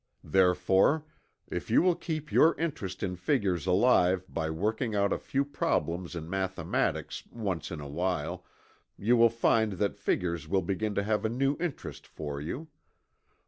[0.23, 1.05] Therefore,
[1.51, 6.15] if you will keep your interest in figures alive by working out a few problems
[6.15, 8.43] in mathematics, once in a while,
[8.97, 12.67] you will find that figures will begin to have a new interest for you.